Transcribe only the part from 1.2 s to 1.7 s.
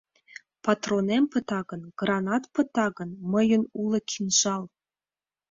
пыта